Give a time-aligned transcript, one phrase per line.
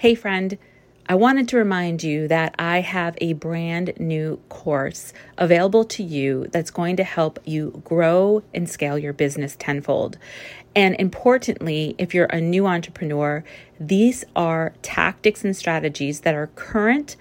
[0.00, 0.56] Hey, friend,
[1.08, 6.46] I wanted to remind you that I have a brand new course available to you
[6.52, 10.16] that's going to help you grow and scale your business tenfold.
[10.76, 13.42] And importantly, if you're a new entrepreneur,
[13.80, 17.16] these are tactics and strategies that are current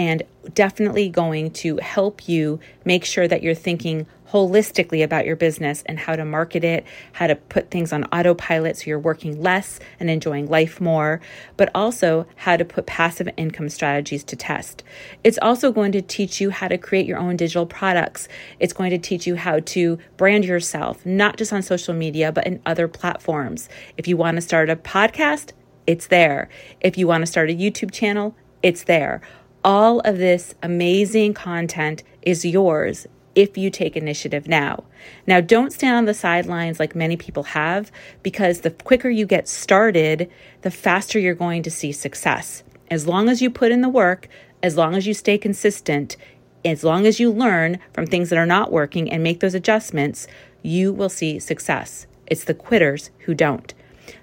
[0.00, 0.22] and
[0.54, 5.98] definitely going to help you make sure that you're thinking holistically about your business and
[5.98, 10.08] how to market it, how to put things on autopilot so you're working less and
[10.08, 11.20] enjoying life more,
[11.58, 14.82] but also how to put passive income strategies to test.
[15.22, 18.26] It's also going to teach you how to create your own digital products.
[18.58, 22.46] It's going to teach you how to brand yourself, not just on social media, but
[22.46, 23.68] in other platforms.
[23.98, 25.52] If you want to start a podcast,
[25.86, 26.48] it's there.
[26.80, 29.20] If you want to start a YouTube channel, it's there.
[29.62, 34.84] All of this amazing content is yours if you take initiative now.
[35.26, 39.48] Now, don't stand on the sidelines like many people have, because the quicker you get
[39.48, 40.30] started,
[40.62, 42.62] the faster you're going to see success.
[42.90, 44.28] As long as you put in the work,
[44.62, 46.16] as long as you stay consistent,
[46.64, 50.26] as long as you learn from things that are not working and make those adjustments,
[50.62, 52.06] you will see success.
[52.26, 53.74] It's the quitters who don't.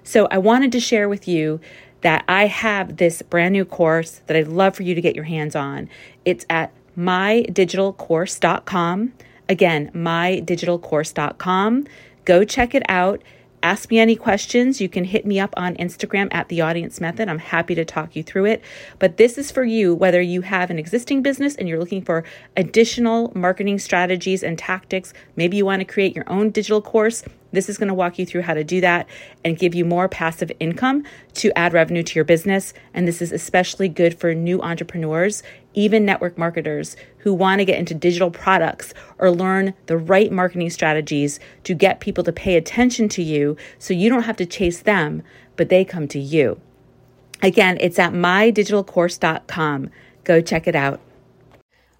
[0.02, 1.60] So, I wanted to share with you
[2.02, 5.24] that I have this brand new course that I'd love for you to get your
[5.24, 5.88] hands on.
[6.24, 9.12] It's at mydigitalcourse.com.
[9.48, 11.86] Again, mydigitalcourse.com.
[12.24, 13.22] Go check it out.
[13.62, 14.80] Ask me any questions.
[14.80, 17.28] You can hit me up on Instagram at the audience method.
[17.28, 18.62] I'm happy to talk you through it.
[19.00, 22.22] But this is for you, whether you have an existing business and you're looking for
[22.56, 25.12] additional marketing strategies and tactics.
[25.34, 27.24] Maybe you want to create your own digital course.
[27.52, 29.06] This is going to walk you through how to do that
[29.44, 31.04] and give you more passive income
[31.34, 32.74] to add revenue to your business.
[32.92, 35.42] And this is especially good for new entrepreneurs,
[35.74, 40.70] even network marketers who want to get into digital products or learn the right marketing
[40.70, 44.80] strategies to get people to pay attention to you so you don't have to chase
[44.80, 45.22] them,
[45.56, 46.60] but they come to you.
[47.42, 49.90] Again, it's at mydigitalcourse.com.
[50.24, 51.00] Go check it out.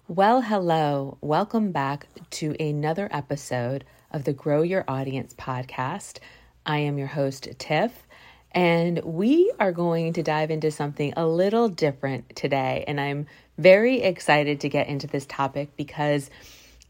[0.07, 1.17] Well, hello.
[1.21, 6.19] Welcome back to another episode of the Grow Your Audience podcast.
[6.65, 8.07] I am your host, Tiff,
[8.51, 12.83] and we are going to dive into something a little different today.
[12.87, 13.27] And I'm
[13.57, 16.29] very excited to get into this topic because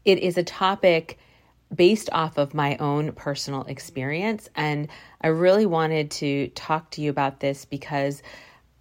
[0.04, 1.18] it is a topic
[1.74, 4.48] based off of my own personal experience.
[4.56, 4.88] And
[5.20, 8.22] I really wanted to talk to you about this because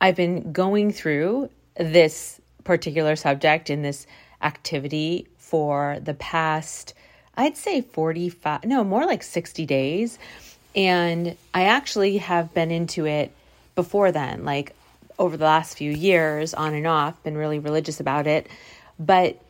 [0.01, 4.07] I've been going through this particular subject in this
[4.41, 6.93] activity for the past
[7.35, 10.19] I'd say 45, no, more like 60 days.
[10.75, 13.31] And I actually have been into it
[13.75, 14.75] before then, like
[15.17, 18.47] over the last few years, on and off, been really religious about it.
[18.99, 19.41] But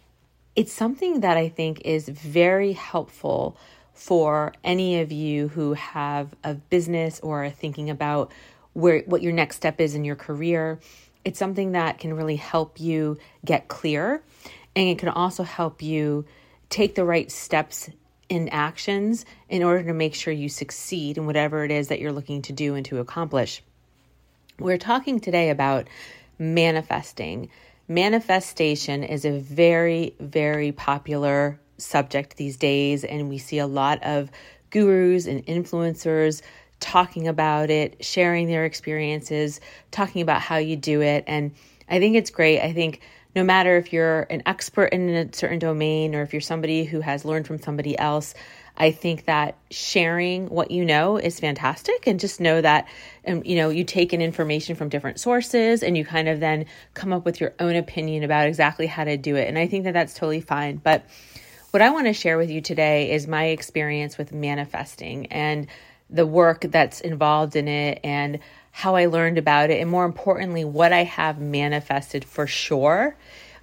[0.56, 3.57] it's something that I think is very helpful
[3.94, 8.31] for any of you who have a business or are thinking about
[8.73, 10.79] where what your next step is in your career.
[11.25, 14.22] It's something that can really help you get clear
[14.75, 16.25] and it can also help you
[16.69, 17.90] take the right steps
[18.30, 22.12] and actions in order to make sure you succeed in whatever it is that you're
[22.12, 23.63] looking to do and to accomplish.
[24.59, 25.88] We're talking today about
[26.38, 27.50] manifesting.
[27.88, 34.29] Manifestation is a very, very popular subject these days, and we see a lot of
[34.69, 36.41] gurus and influencers
[36.79, 39.59] talking about it, sharing their experiences,
[39.91, 41.24] talking about how you do it.
[41.25, 41.52] And
[41.90, 42.62] I think it's great.
[42.62, 43.02] I think
[43.35, 47.01] no matter if you're an expert in a certain domain or if you're somebody who
[47.01, 48.34] has learned from somebody else,
[48.75, 52.07] I think that sharing what you know is fantastic.
[52.07, 52.88] And just know that
[53.28, 56.66] um, you know you take in information from different sources and you kind of then
[56.94, 59.47] come up with your own opinion about exactly how to do it.
[59.47, 60.78] And I think that that's totally fine.
[60.78, 61.06] But
[61.72, 65.67] what I want to share with you today is my experience with manifesting and
[66.09, 68.40] the work that's involved in it and
[68.72, 73.16] how I learned about it, and more importantly, what I have manifested for sure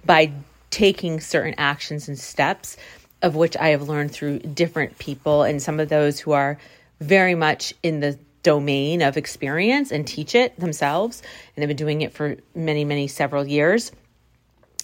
[0.05, 0.31] by
[0.69, 2.77] taking certain actions and steps,
[3.21, 6.57] of which I have learned through different people, and some of those who are
[6.99, 11.21] very much in the domain of experience and teach it themselves,
[11.55, 13.91] and they've been doing it for many, many, several years.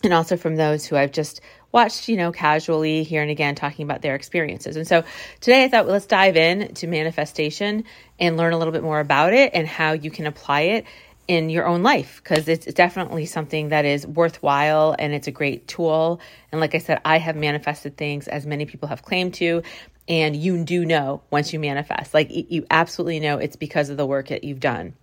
[0.03, 1.39] And also from those who I've just
[1.73, 4.77] watched, you know, casually here and again talking about their experiences.
[4.77, 5.03] And so
[5.41, 7.83] today I thought, well, let's dive in to manifestation
[8.19, 10.85] and learn a little bit more about it and how you can apply it
[11.27, 15.67] in your own life because it's definitely something that is worthwhile and it's a great
[15.67, 16.21] tool.
[16.51, 19.63] And like I said, I have manifested things as many people have claimed to.
[20.07, 24.05] And you do know once you manifest, like you absolutely know it's because of the
[24.05, 24.93] work that you've done.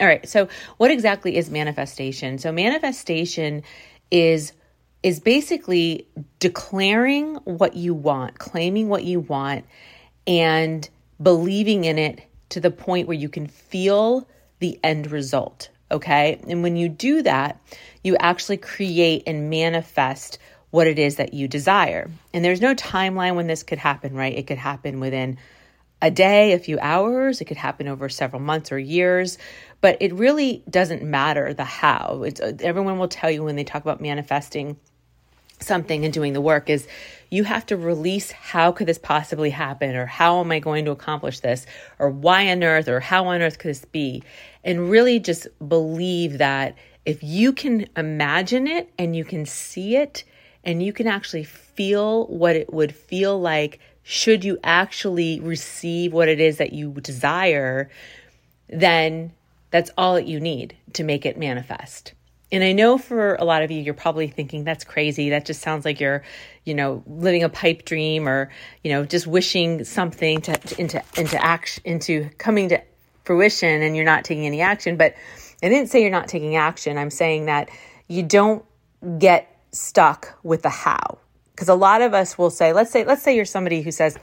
[0.00, 0.28] All right.
[0.28, 2.38] So, what exactly is manifestation?
[2.38, 3.62] So, manifestation
[4.10, 4.52] is
[5.04, 6.08] is basically
[6.40, 9.66] declaring what you want, claiming what you want,
[10.26, 10.88] and
[11.22, 14.26] believing in it to the point where you can feel
[14.60, 15.68] the end result.
[15.90, 16.40] Okay.
[16.48, 17.60] And when you do that,
[18.02, 20.38] you actually create and manifest
[20.70, 22.10] what it is that you desire.
[22.32, 24.36] And there's no timeline when this could happen, right?
[24.36, 25.36] It could happen within
[26.00, 29.38] a day, a few hours, it could happen over several months or years,
[29.80, 32.22] but it really doesn't matter the how.
[32.26, 34.78] It's, everyone will tell you when they talk about manifesting
[35.60, 36.86] something and doing the work is
[37.30, 40.90] you have to release how could this possibly happen or how am I going to
[40.90, 41.66] accomplish this
[41.98, 44.22] or why on earth or how on earth could this be?
[44.62, 50.24] And really just believe that if you can imagine it and you can see it
[50.64, 56.28] and you can actually feel what it would feel like should you actually receive what
[56.28, 57.90] it is that you desire
[58.68, 59.32] then
[59.70, 62.12] that's all that you need to make it manifest
[62.54, 65.30] and I know for a lot of you, you're probably thinking that's crazy.
[65.30, 66.22] That just sounds like you're,
[66.64, 68.50] you know, living a pipe dream or,
[68.82, 72.80] you know, just wishing something to, to into into action into coming to
[73.24, 74.96] fruition and you're not taking any action.
[74.96, 75.14] But
[75.62, 76.96] I didn't say you're not taking action.
[76.96, 77.70] I'm saying that
[78.06, 78.64] you don't
[79.18, 81.18] get stuck with the how.
[81.50, 84.16] Because a lot of us will say, let's say, let's say you're somebody who says,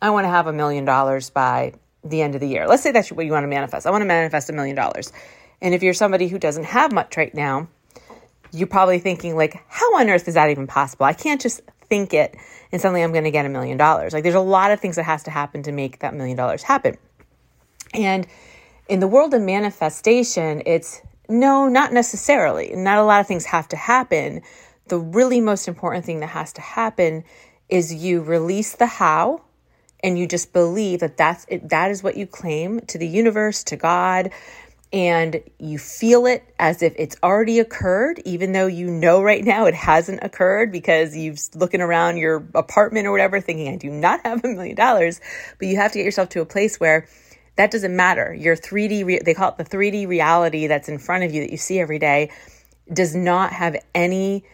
[0.00, 1.74] I want to have a million dollars by
[2.04, 2.66] the end of the year.
[2.66, 3.86] Let's say that's what you want to manifest.
[3.86, 5.12] I want to manifest a million dollars.
[5.62, 7.68] And if you're somebody who doesn't have much right now,
[8.52, 11.06] you're probably thinking like, how on earth is that even possible?
[11.06, 12.36] I can't just think it
[12.72, 14.12] and suddenly I'm going to get a million dollars.
[14.12, 16.62] Like there's a lot of things that has to happen to make that million dollars
[16.62, 16.96] happen.
[17.94, 18.26] And
[18.88, 22.74] in the world of manifestation, it's no, not necessarily.
[22.74, 24.42] Not a lot of things have to happen.
[24.88, 27.24] The really most important thing that has to happen
[27.68, 29.42] is you release the how
[30.02, 33.62] and you just believe that that's it, that is what you claim to the universe,
[33.64, 34.30] to God,
[34.92, 39.64] and you feel it as if it's already occurred, even though you know right now
[39.64, 44.20] it hasn't occurred because you've looking around your apartment or whatever thinking, I do not
[44.26, 45.20] have a million dollars.
[45.58, 47.06] But you have to get yourself to a place where
[47.56, 48.34] that doesn't matter.
[48.34, 51.50] Your 3D, re- they call it the 3D reality that's in front of you that
[51.50, 52.30] you see every day,
[52.92, 54.44] does not have any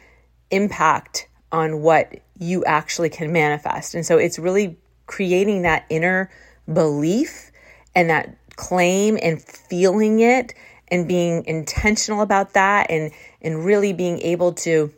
[0.50, 3.94] impact on what you actually can manifest.
[3.94, 4.76] And so it's really
[5.06, 6.30] creating that inner
[6.72, 7.50] belief
[7.94, 10.52] and that claim and feeling it
[10.88, 14.92] and being intentional about that and and really being able to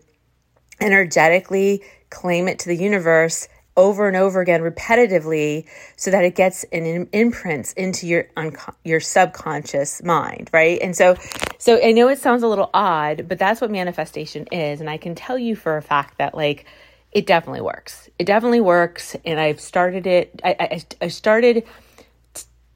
[0.80, 5.66] energetically claim it to the universe over and over again repetitively
[5.96, 10.80] so that it gets an imprints into your unco- your subconscious mind right?
[10.80, 11.16] And so
[11.58, 14.80] so i know it sounds a little odd but that's what manifestation is.
[14.80, 16.64] And i can tell you for a fact that like
[17.12, 18.08] it definitely works.
[18.18, 19.16] It definitely works.
[19.26, 21.64] And i've started it i i, I started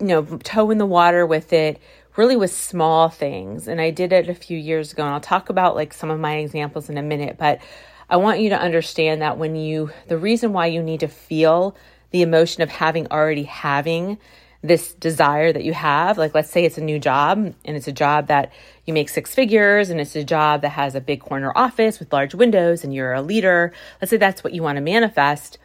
[0.09, 1.81] you know, toe in the water with it
[2.17, 3.67] really with small things.
[3.67, 6.21] And I did it a few years ago, and I'll talk about like some of
[6.21, 7.37] my examples in a minute.
[7.39, 7.61] But
[8.09, 11.75] I want you to understand that when you, the reason why you need to feel
[12.11, 14.19] the emotion of having already having
[14.63, 17.93] this desire that you have, like let's say it's a new job and it's a
[17.93, 18.53] job that
[18.87, 22.13] you make six figures and it's a job that has a big corner office with
[22.13, 23.73] large windows and you're a leader.
[24.01, 25.59] Let's say that's what you want to manifest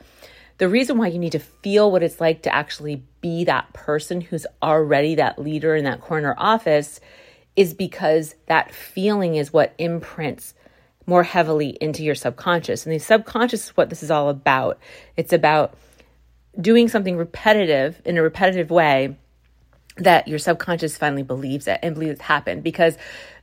[0.59, 4.21] the reason why you need to feel what it's like to actually be that person
[4.21, 6.99] who's already that leader in that corner office
[7.55, 10.53] is because that feeling is what imprints
[11.05, 12.85] more heavily into your subconscious.
[12.85, 14.79] And the subconscious is what this is all about.
[15.17, 15.75] It's about
[16.59, 19.17] doing something repetitive in a repetitive way
[19.97, 22.97] that your subconscious finally believes it and believes it's happened because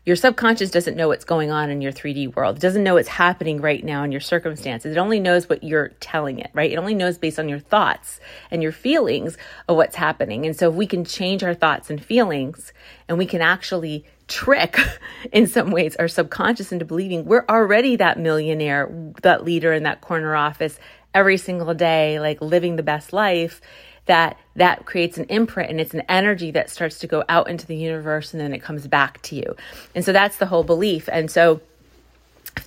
[0.06, 2.56] your subconscious doesn't know what's going on in your 3D world.
[2.56, 4.92] It doesn't know what's happening right now in your circumstances.
[4.92, 6.70] It only knows what you're telling it, right?
[6.70, 8.20] It only knows based on your thoughts
[8.52, 9.36] and your feelings
[9.68, 10.46] of what's happening.
[10.46, 12.72] And so if we can change our thoughts and feelings
[13.08, 14.78] and we can actually trick
[15.32, 18.88] in some ways our subconscious into believing we're already that millionaire,
[19.22, 20.78] that leader in that corner office
[21.14, 23.60] every single day, like living the best life
[24.06, 27.66] that that creates an imprint and it's an energy that starts to go out into
[27.66, 29.54] the universe and then it comes back to you.
[29.94, 31.08] And so that's the whole belief.
[31.12, 31.60] And so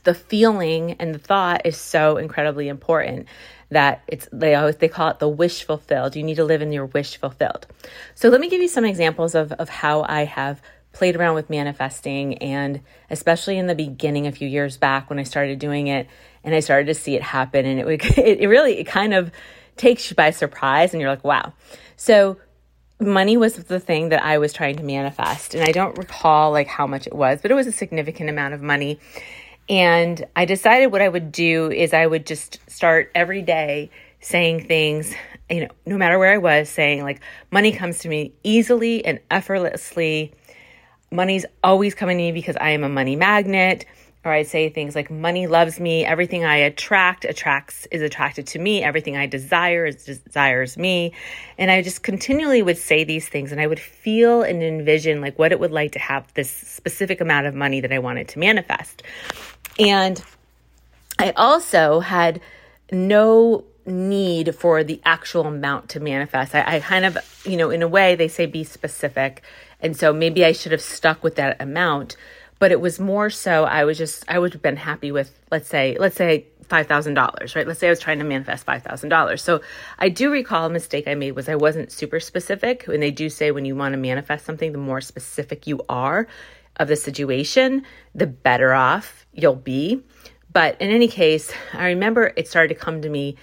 [0.04, 3.28] the feeling and the thought is so incredibly important
[3.70, 6.16] that it's they always they call it the wish fulfilled.
[6.16, 7.68] You need to live in your wish fulfilled.
[8.16, 11.50] So let me give you some examples of of how I have played around with
[11.50, 16.08] manifesting and especially in the beginning a few years back when I started doing it
[16.44, 19.14] and I started to see it happen and it would it, it really it kind
[19.14, 19.32] of
[19.80, 21.54] takes you by surprise and you're like, wow.
[21.96, 22.38] So
[23.00, 25.56] money was the thing that I was trying to manifest.
[25.56, 28.54] And I don't recall like how much it was, but it was a significant amount
[28.54, 29.00] of money.
[29.68, 34.68] And I decided what I would do is I would just start every day saying
[34.68, 35.14] things,
[35.50, 37.22] you know, no matter where I was, saying like,
[37.52, 40.34] money comes to me easily and effortlessly.
[41.12, 43.86] Money's always coming to me because I am a money magnet.
[44.26, 48.60] Or I'd say things like money loves me, everything I attract attracts is attracted to
[48.60, 51.14] me, everything I desire is desires me.
[51.58, 55.40] And I just continually would say these things and I would feel and envision like
[55.40, 58.40] what it would like to have this specific amount of money that I wanted to
[58.40, 59.04] manifest.
[59.78, 60.22] And
[61.18, 62.42] I also had
[62.92, 66.54] no need for the actual amount to manifest.
[66.54, 69.44] I, I, kind of, you know, in a way, they say be specific.
[69.82, 72.18] And so maybe I should have stuck with that amount
[72.60, 75.68] but it was more so I was just I would have been happy with let's
[75.68, 77.68] say let's say five thousand dollars, right?
[77.68, 79.42] Let's say I was trying to manifest five thousand dollars.
[79.42, 79.62] So
[79.98, 82.88] I do recall a mistake I made was I wasn't super specific.
[82.88, 86.28] And they do say when you want to manifest something, the more specific you are
[86.78, 90.04] of the situation, the better off you'll be.
[90.52, 93.36] But in any case, I remember it started to come to me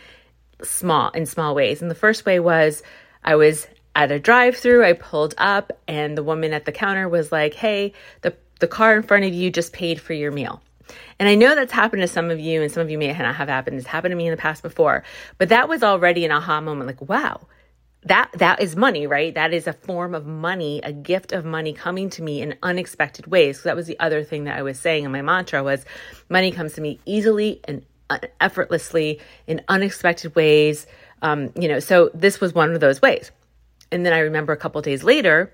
[0.63, 1.83] small in small ways.
[1.83, 2.83] And the first way was
[3.23, 7.09] I was at a drive through, I pulled up and the woman at the counter
[7.09, 7.93] was like, Hey,
[8.23, 10.63] the the car in front of you just paid for your meal.
[11.19, 13.35] And I know that's happened to some of you, and some of you may not
[13.35, 13.77] have happened.
[13.79, 15.03] It's happened to me in the past before,
[15.39, 16.87] but that was already an aha moment.
[16.87, 17.47] Like, wow,
[18.05, 19.35] that that is money, right?
[19.35, 23.27] That is a form of money, a gift of money coming to me in unexpected
[23.27, 23.61] ways.
[23.61, 25.85] So that was the other thing that I was saying and my mantra was,
[26.29, 27.85] money comes to me easily and
[28.41, 30.87] effortlessly in unexpected ways.
[31.23, 33.33] Um, you know, so this was one of those ways.
[33.91, 35.53] And then I remember a couple days later,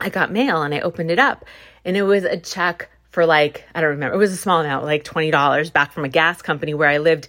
[0.00, 1.46] I got mail and I opened it up
[1.84, 4.84] and it was a check for like, I don't remember, it was a small amount,
[4.84, 7.28] like $20 back from a gas company where I lived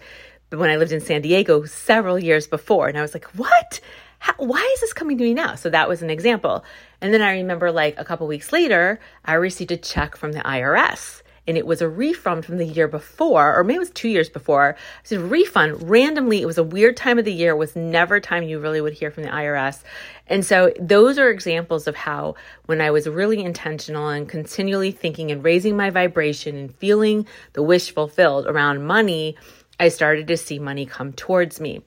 [0.50, 2.88] when I lived in San Diego several years before.
[2.88, 3.80] And I was like, what?
[4.20, 5.56] How, why is this coming to me now?
[5.56, 6.64] So that was an example.
[7.02, 10.40] And then I remember like a couple weeks later, I received a check from the
[10.40, 14.10] IRS and it was a refund from the year before, or maybe it was two
[14.10, 14.76] years before.
[15.12, 16.42] A refund randomly.
[16.42, 17.52] It was a weird time of the year.
[17.52, 19.84] It was never time you really would hear from the IRS.
[20.28, 22.36] And so those are examples of how
[22.66, 27.64] when I was really intentional and continually thinking and raising my vibration and feeling the
[27.64, 29.36] wish fulfilled around money,
[29.80, 31.84] I started to see money come towards me.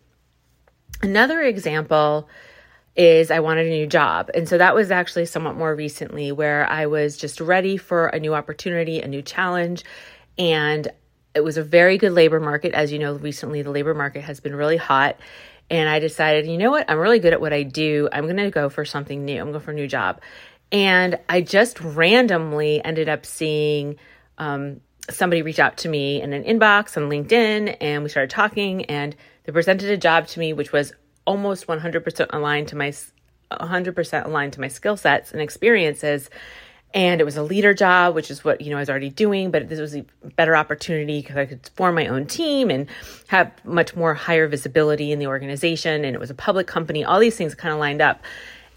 [1.03, 2.29] Another example
[2.97, 4.31] is I wanted a new job.
[4.35, 8.19] And so that was actually somewhat more recently where I was just ready for a
[8.19, 9.85] new opportunity, a new challenge.
[10.37, 10.89] And
[11.35, 12.73] it was a very good labor market.
[12.75, 15.19] As you know, recently the labor market has been really hot.
[15.71, 16.91] And I decided, you know what?
[16.91, 18.09] I'm really good at what I do.
[18.13, 19.41] I'm going to go for something new.
[19.41, 20.21] I'm going for a new job.
[20.73, 23.97] And I just randomly ended up seeing
[24.39, 24.81] um,
[25.11, 27.77] somebody reach out to me in an inbox on LinkedIn.
[27.81, 28.87] And we started talking.
[28.87, 29.15] And
[29.45, 30.93] they presented a job to me, which was
[31.29, 32.91] almost 100% aligned to my
[33.53, 36.31] 100% aligned to my skill sets and experiences.
[36.95, 39.51] And it was a leader job which is what you know i was already doing
[39.51, 40.07] but this was a
[40.37, 42.87] better opportunity because i could form my own team and
[43.27, 46.07] have much more higher visibility in the organization.
[46.07, 47.05] And it was a public company.
[47.05, 48.23] All these things kind of lined up.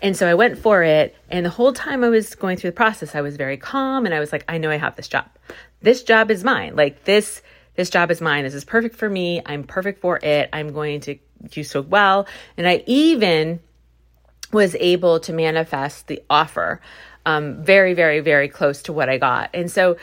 [0.01, 1.15] And so i went for it.
[1.29, 4.13] And the whole time i was going through the process i was very calm and
[4.13, 5.27] i was like i know i have this job.
[5.81, 6.75] This job is mine.
[6.75, 7.41] Like this
[7.75, 10.99] this job is mine this is perfect for me i'm perfect for it i'm going
[10.99, 11.17] to
[11.49, 12.27] do so well.
[12.57, 13.59] And I even
[14.51, 16.81] was able to manifest the offer
[17.25, 19.49] um, very, very, very close to what I got.
[19.53, 19.97] And so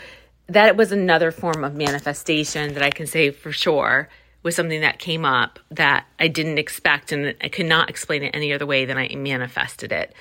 [0.47, 4.09] that was another form of manifestation that I can say for sure
[4.43, 8.31] was something that came up that I didn't expect and I could not explain it
[8.35, 10.15] any other way than I manifested it.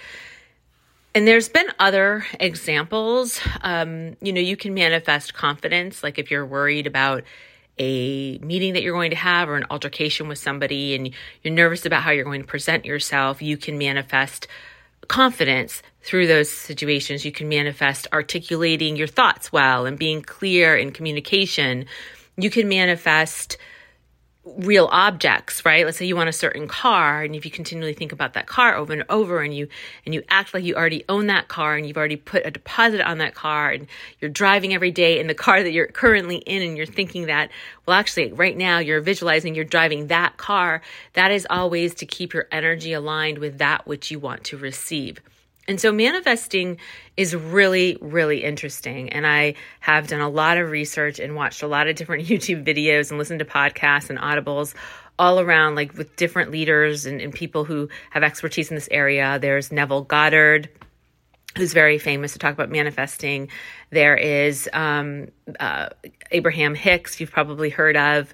[1.18, 3.42] And there's been other examples.
[3.62, 7.24] Um, you know, you can manifest confidence, like if you're worried about
[7.80, 11.10] a meeting that you're going to have or an altercation with somebody and
[11.42, 14.48] you're nervous about how you're going to present yourself, you can manifest
[15.08, 17.26] confidence through those situations.
[17.26, 21.88] You can manifest articulating your thoughts well and being clear in communication.
[22.38, 23.58] You can manifest
[24.58, 25.86] real objects, right?
[25.86, 28.76] Let's say you want a certain car and if you continually think about that car
[28.76, 29.68] over and over and you
[30.06, 33.02] and you act like you already own that car and you've already put a deposit
[33.02, 33.88] on that car and
[34.20, 37.50] you're driving every day in the car that you're currently in and you're thinking that
[37.86, 40.82] well actually right now you're visualizing you're driving that car,
[41.14, 45.20] that is always to keep your energy aligned with that which you want to receive.
[45.68, 46.78] And so manifesting
[47.18, 49.10] is really, really interesting.
[49.10, 52.66] And I have done a lot of research and watched a lot of different YouTube
[52.66, 54.74] videos and listened to podcasts and audibles
[55.20, 59.40] all around, like with different leaders and, and people who have expertise in this area.
[59.40, 60.70] There's Neville Goddard,
[61.58, 63.50] who's very famous to talk about manifesting.
[63.90, 65.90] There is um, uh,
[66.32, 68.34] Abraham Hicks, you've probably heard of.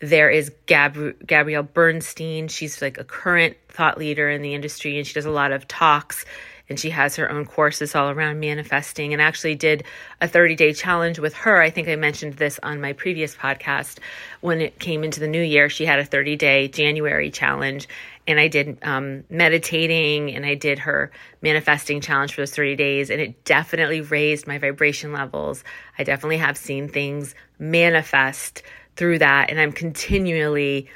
[0.00, 2.48] There is Gab- Gabrielle Bernstein.
[2.48, 5.68] She's like a current thought leader in the industry and she does a lot of
[5.68, 6.24] talks
[6.72, 9.84] and she has her own courses all around manifesting and actually did
[10.22, 11.60] a 30 day challenge with her.
[11.60, 13.98] I think I mentioned this on my previous podcast.
[14.40, 17.88] When it came into the new year, she had a 30 day January challenge
[18.26, 21.10] and I did um, meditating and I did her
[21.42, 25.64] manifesting challenge for those 30 days, and it definitely raised my vibration levels.
[25.98, 28.62] I definitely have seen things manifest
[28.96, 30.88] through that, and I'm continually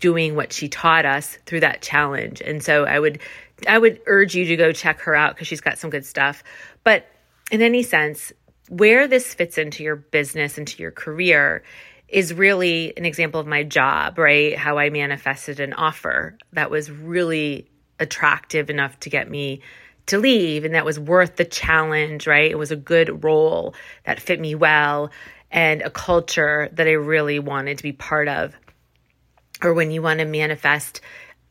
[0.00, 2.40] doing what she taught us through that challenge.
[2.40, 3.20] And so I would
[3.66, 6.42] I would urge you to go check her out because she's got some good stuff.
[6.84, 7.06] But
[7.50, 8.32] in any sense,
[8.68, 11.62] where this fits into your business, into your career,
[12.08, 14.56] is really an example of my job, right?
[14.56, 19.62] How I manifested an offer that was really attractive enough to get me
[20.06, 22.50] to leave and that was worth the challenge, right?
[22.50, 25.10] It was a good role that fit me well
[25.50, 28.54] and a culture that I really wanted to be part of.
[29.62, 31.00] Or when you want to manifest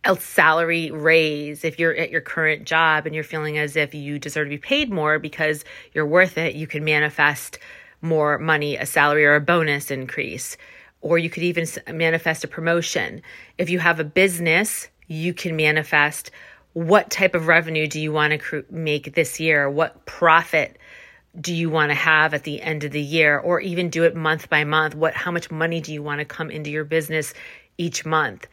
[0.06, 4.20] a salary raise if you're at your current job and you're feeling as if you
[4.20, 7.58] deserve to be paid more because you're worth it, you can manifest
[8.02, 10.58] more money, a salary or a bonus increase.
[11.02, 13.22] Or you could even manifest a promotion.
[13.58, 16.32] If you have a business, you can manifest
[16.74, 19.70] what type of revenue do you want to make this year?
[19.70, 20.78] What profit
[21.40, 24.16] do you want to have at the end of the year or even do it
[24.16, 24.96] month by month?
[24.96, 27.34] What how much money do you want to come into your business
[27.78, 28.48] each month?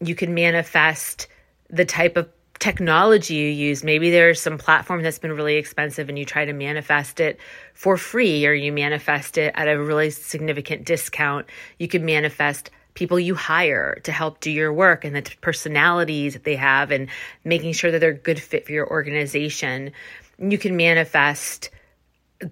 [0.00, 1.28] You can manifest
[1.68, 2.28] the type of
[2.58, 3.82] technology you use.
[3.82, 7.40] Maybe there's some platform that's been really expensive and you try to manifest it
[7.74, 11.46] for free or you manifest it at a really significant discount.
[11.78, 16.44] You can manifest people you hire to help do your work and the personalities that
[16.44, 17.08] they have and
[17.44, 19.92] making sure that they're a good fit for your organization.
[20.38, 21.70] You can manifest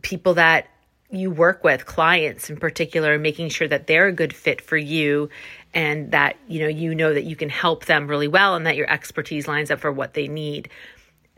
[0.00, 0.68] people that
[1.10, 5.28] you work with, clients in particular, making sure that they're a good fit for you
[5.74, 8.76] and that you know you know that you can help them really well and that
[8.76, 10.68] your expertise lines up for what they need.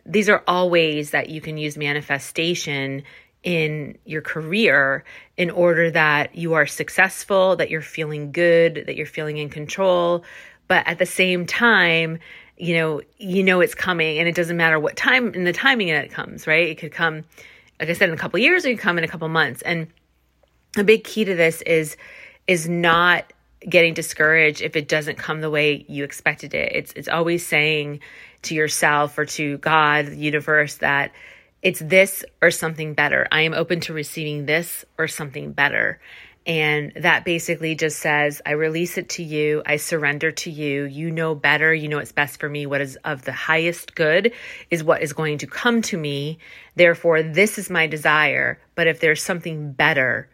[0.07, 3.03] These are all ways that you can use manifestation
[3.43, 5.05] in your career
[5.37, 10.25] in order that you are successful that you're feeling good that you're feeling in control.
[10.69, 12.19] But at the same time
[12.57, 15.89] you know you know it's coming and it doesn't matter what time in the timing
[15.89, 16.69] it comes right?
[16.69, 17.25] It could come
[17.81, 19.63] like i said in a couple years or it could come in a couple months.
[19.63, 19.89] And
[20.77, 21.97] a big key to this is
[22.47, 23.33] is not
[23.69, 26.73] getting discouraged if it doesn't come the way you expected it.
[26.75, 28.01] It's it's always saying
[28.43, 31.13] to yourself or to God, the universe that
[31.63, 33.29] it's this or something better.
[33.31, 36.01] I am open to receiving this or something better.
[36.47, 39.63] And that basically just says, I release it to you.
[39.67, 40.85] I surrender to you.
[40.85, 41.75] You know better.
[41.75, 42.65] You know what's best for me.
[42.65, 44.33] What is of the highest good
[44.71, 46.39] is what is going to come to me.
[46.77, 48.59] Therefore, this is my desire.
[48.75, 50.31] But if there's something better,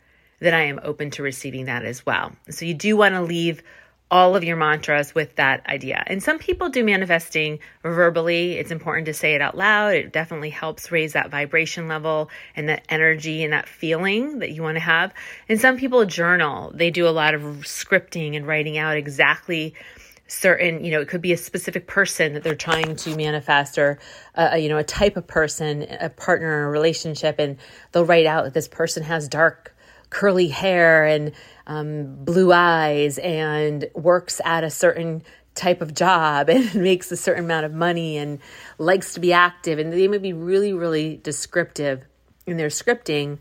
[0.47, 2.33] then I am open to receiving that as well.
[2.51, 3.63] So you do want to leave
[4.09, 6.03] all of your mantras with that idea.
[6.07, 8.53] And some people do manifesting verbally.
[8.53, 9.95] It's important to say it out loud.
[9.95, 14.63] It definitely helps raise that vibration level and that energy and that feeling that you
[14.63, 15.13] want to have.
[15.49, 16.71] And some people journal.
[16.73, 19.75] They do a lot of scripting and writing out exactly
[20.29, 23.97] certain you know it could be a specific person that they're trying to manifest or
[24.57, 27.59] you know a type of person a partner a relationship and
[27.93, 29.76] they'll write out that this person has dark
[30.11, 31.33] curly hair and
[31.66, 35.23] um, blue eyes and works at a certain
[35.55, 38.38] type of job and makes a certain amount of money and
[38.79, 39.79] likes to be active.
[39.79, 42.05] And they may be really really descriptive
[42.47, 43.38] in their scripting.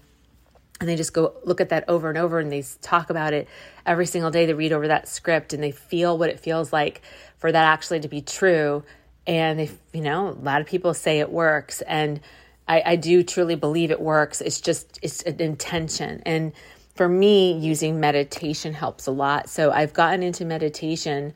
[0.81, 3.47] And they just go look at that over and over and they talk about it
[3.85, 4.45] every single day.
[4.45, 7.01] They read over that script and they feel what it feels like
[7.37, 8.83] for that actually to be true.
[9.25, 11.81] And they you know a lot of people say it works.
[11.81, 12.19] And
[12.67, 14.41] I, I do truly believe it works.
[14.41, 16.21] It's just it's an intention.
[16.25, 16.53] And
[16.95, 19.49] for me, using meditation helps a lot.
[19.49, 21.33] So I've gotten into meditation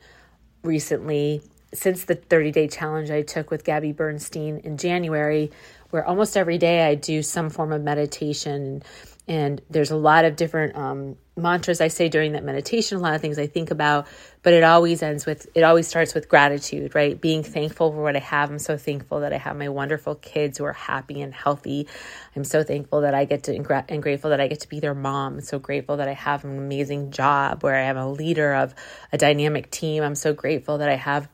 [0.62, 5.50] recently since the 30 day challenge I took with Gabby Bernstein in January,
[5.90, 8.82] where almost every day I do some form of meditation.
[9.28, 13.14] And there's a lot of different um, mantras I say during that meditation, a lot
[13.14, 14.06] of things I think about,
[14.42, 17.20] but it always ends with, it always starts with gratitude, right?
[17.20, 18.50] Being thankful for what I have.
[18.50, 21.88] I'm so thankful that I have my wonderful kids who are happy and healthy.
[22.36, 24.94] I'm so thankful that I get to, and grateful that I get to be their
[24.94, 25.34] mom.
[25.34, 28.74] I'm so grateful that I have an amazing job where I am a leader of
[29.12, 30.02] a dynamic team.
[30.02, 31.28] I'm so grateful that I have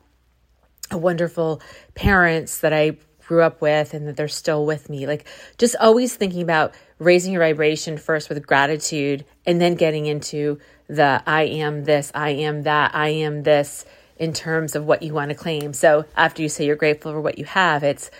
[0.90, 1.60] a wonderful
[1.94, 5.06] parents that I grew up with and that they're still with me.
[5.06, 5.26] Like
[5.58, 10.58] just always thinking about raising your vibration first with gratitude and then getting into
[10.88, 13.84] the I am this, I am that, I am this
[14.16, 15.72] in terms of what you want to claim.
[15.72, 18.10] So after you say you're grateful for what you have, it's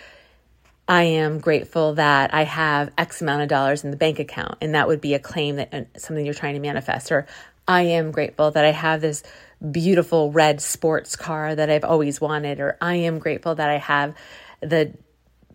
[0.87, 4.55] I am grateful that I have X amount of dollars in the bank account.
[4.61, 7.11] And that would be a claim that uh, something you're trying to manifest.
[7.11, 7.27] Or
[7.67, 9.23] I am grateful that I have this
[9.71, 12.61] beautiful red sports car that I've always wanted.
[12.61, 14.15] Or I am grateful that I have
[14.61, 14.93] the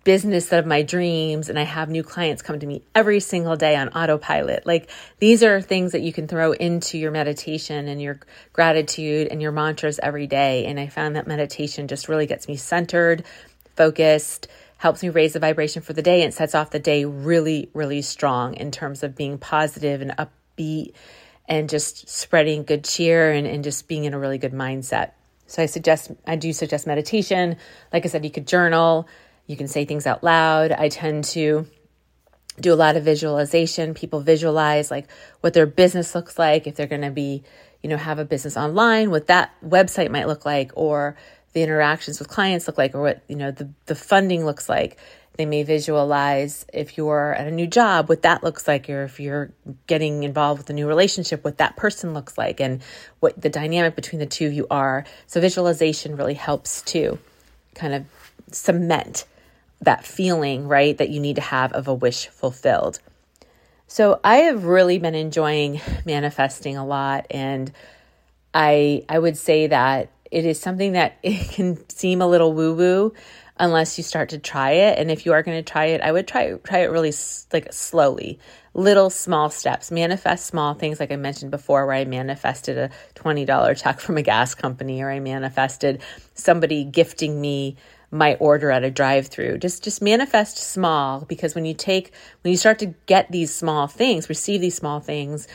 [0.04, 3.76] business of my dreams and I have new clients come to me every single day
[3.76, 4.66] on autopilot.
[4.66, 8.18] Like these are things that you can throw into your meditation and your
[8.52, 10.66] gratitude and your mantras every day.
[10.66, 13.24] And I found that meditation just really gets me centered,
[13.76, 17.70] focused, helps me raise the vibration for the day and sets off the day really,
[17.72, 20.92] really strong in terms of being positive and upbeat
[21.48, 25.12] and just spreading good cheer and, and just being in a really good mindset.
[25.52, 27.56] So I suggest, I do suggest meditation.
[27.92, 29.06] Like I said, you could journal
[29.46, 30.72] you can say things out loud.
[30.72, 31.66] I tend to
[32.60, 33.94] do a lot of visualization.
[33.94, 35.08] People visualize like
[35.40, 37.42] what their business looks like, if they're going to be,
[37.82, 41.16] you know, have a business online, what that website might look like, or
[41.54, 44.96] the interactions with clients look like, or what, you know, the, the funding looks like.
[45.34, 49.18] They may visualize if you're at a new job, what that looks like, or if
[49.18, 49.50] you're
[49.86, 52.82] getting involved with a new relationship, what that person looks like, and
[53.20, 55.04] what the dynamic between the two of you are.
[55.26, 57.18] So, visualization really helps to
[57.74, 58.04] kind of
[58.50, 59.24] cement
[59.80, 63.00] that feeling, right, that you need to have of a wish fulfilled.
[63.92, 67.70] So I have really been enjoying manifesting a lot and
[68.54, 72.74] I I would say that it is something that it can seem a little woo
[72.74, 73.14] woo
[73.62, 76.10] unless you start to try it and if you are going to try it I
[76.12, 77.12] would try try it really
[77.52, 78.38] like slowly
[78.74, 83.80] little small steps manifest small things like I mentioned before where I manifested a $20
[83.80, 86.02] check from a gas company or I manifested
[86.34, 87.76] somebody gifting me
[88.12, 89.56] my order at a drive-through.
[89.58, 93.86] Just just manifest small because when you take when you start to get these small
[93.86, 95.48] things, receive these small things,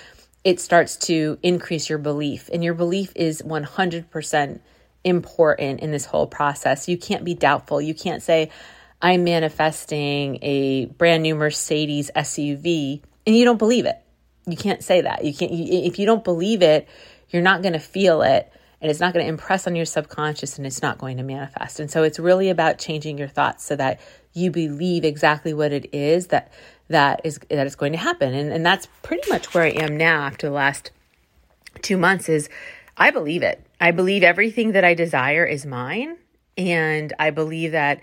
[0.43, 2.49] it starts to increase your belief.
[2.51, 4.59] And your belief is 100%
[5.07, 6.87] important in this whole process.
[6.87, 7.81] You can't be doubtful.
[7.81, 8.51] You can't say
[9.01, 13.97] I'm manifesting a brand new Mercedes SUV and you don't believe it.
[14.45, 15.23] You can't say that.
[15.23, 16.87] You can't you, if you don't believe it,
[17.29, 20.57] you're not going to feel it and it's not going to impress on your subconscious
[20.57, 21.79] and it's not going to manifest.
[21.79, 23.99] And so it's really about changing your thoughts so that
[24.33, 26.51] you believe exactly what it is that
[26.89, 28.33] that is that is going to happen.
[28.33, 30.91] And and that's pretty much where I am now after the last
[31.81, 32.49] 2 months is
[32.97, 33.63] I believe it.
[33.79, 36.17] I believe everything that I desire is mine
[36.57, 38.01] and I believe that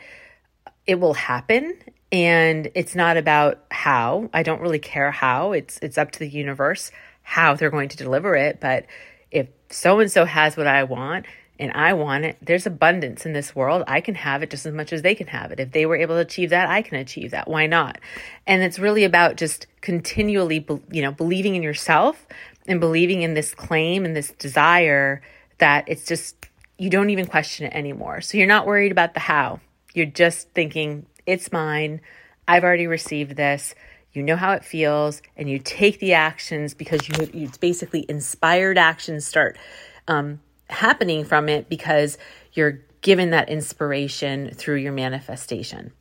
[0.87, 1.77] it will happen
[2.13, 4.31] and it's not about how.
[4.33, 5.53] I don't really care how.
[5.53, 8.87] It's it's up to the universe how they're going to deliver it, but
[9.31, 11.27] if so and so has what I want
[11.59, 13.83] and I want it, there's abundance in this world.
[13.89, 15.59] I can have it just as much as they can have it.
[15.59, 17.49] If they were able to achieve that, I can achieve that.
[17.49, 17.99] Why not?
[18.47, 22.27] And it's really about just continually, you know, believing in yourself
[22.67, 25.23] and believing in this claim and this desire
[25.59, 26.37] that it's just,
[26.79, 28.21] you don't even question it anymore.
[28.21, 29.61] So you're not worried about the how.
[29.93, 32.01] You're just thinking, it's mine.
[32.49, 33.75] I've already received this
[34.15, 38.07] you know how it feels, and you take the actions because you, you it's basically
[38.09, 39.59] inspired actions start
[40.07, 42.17] um, happening from it because
[42.53, 45.93] you're given that inspiration through your manifestation.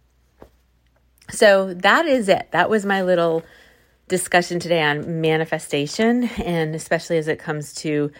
[1.32, 2.50] So that is it.
[2.52, 3.44] That was my little
[4.08, 8.12] discussion today on manifestation, and especially as it comes to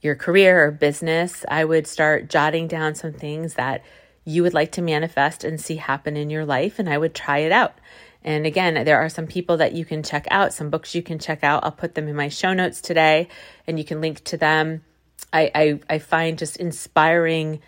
[0.00, 3.84] your career or business, I would start jotting down some things that
[4.24, 7.38] you would like to manifest and see happen in your life, and I would try
[7.38, 7.74] it out.
[8.22, 11.18] And again, there are some people that you can check out, some books you can
[11.18, 11.64] check out.
[11.64, 13.28] I'll put them in my show notes today
[13.66, 14.82] and you can link to them.
[15.32, 17.60] I, I, I find just inspiring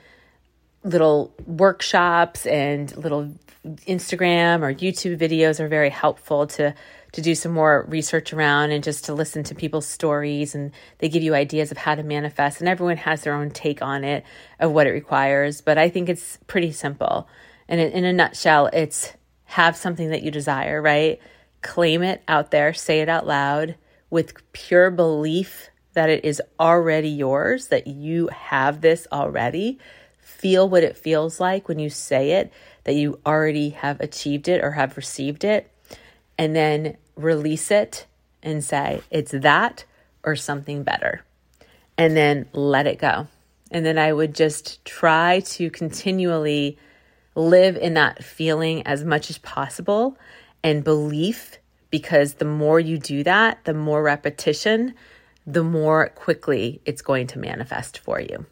[0.84, 6.74] little workshops and little Instagram or YouTube videos are very helpful to
[7.12, 11.08] to do some more research around and just to listen to people's stories and they
[11.08, 14.24] give you ideas of how to manifest and everyone has their own take on it
[14.58, 17.28] of what it requires but I think it's pretty simple
[17.68, 19.12] and in, a nutshell it's
[19.52, 21.20] have something that you desire, right?
[21.60, 23.76] Claim it out there, say it out loud
[24.08, 29.78] with pure belief that it is already yours, that you have this already.
[30.18, 32.50] Feel what it feels like when you say it,
[32.84, 35.70] that you already have achieved it or have received it.
[36.38, 38.06] And then release it
[38.42, 39.84] and say, it's that
[40.24, 41.24] or something better.
[41.98, 43.28] And then let it go.
[43.70, 46.78] And then I would just try to continually
[47.34, 50.18] live in that feeling as much as possible
[50.62, 51.58] and belief
[51.90, 54.94] because the more you do that, the more repetition,
[55.46, 58.46] the more quickly it's going to manifest for you.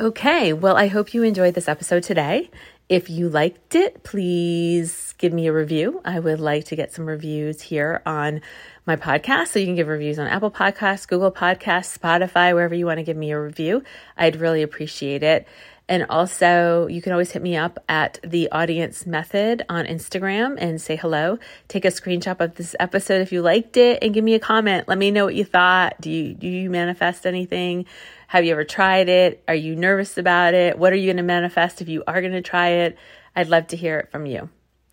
[0.00, 2.50] Okay, well, I hope you enjoyed this episode today.
[2.88, 6.00] If you liked it, please give me a review.
[6.06, 8.40] I would like to get some reviews here on
[8.86, 9.48] my podcast.
[9.48, 13.04] So you can give reviews on Apple Podcasts, Google Podcasts, Spotify, wherever you want to
[13.04, 13.82] give me a review.
[14.16, 15.46] I'd really appreciate it.
[15.88, 20.80] And also, you can always hit me up at the audience method on Instagram and
[20.80, 21.38] say hello.
[21.66, 24.86] Take a screenshot of this episode if you liked it and give me a comment.
[24.86, 25.98] Let me know what you thought.
[26.00, 27.86] Do you do you manifest anything?
[28.26, 29.42] Have you ever tried it?
[29.48, 30.78] Are you nervous about it?
[30.78, 32.98] What are you going to manifest if you are going to try it?
[33.34, 34.50] I'd love to hear it from you.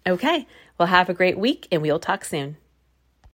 [0.07, 2.55] Okay, well, have a great week and we'll talk soon.